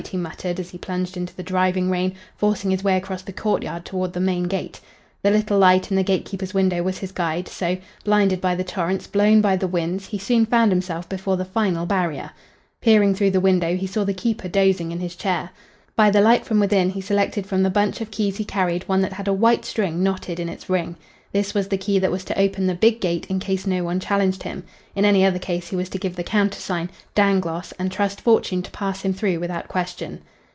[0.09, 3.61] he muttered, as he plunged into the driving rain, forcing his way across the court
[3.61, 4.81] yard toward the main gate.
[5.21, 8.63] The little light in the gate keeper's window was his guide, so, blinded by the
[8.63, 12.31] torrents, blown by the winds, he soon found himself before the final barrier.
[12.81, 15.51] Peering through the window he saw the keeper dozing in his chair.
[15.95, 19.01] By the light from within he selected from the bunch of keys he carried one
[19.01, 20.95] that had a white string knotted in its ring.
[21.33, 24.01] This was the key that was to open the big gate in case no one
[24.01, 24.65] challenged him.
[24.97, 28.71] In any other case he was to give the countersign, "Dangloss," and trust fortune to
[28.71, 30.19] pass him through without question.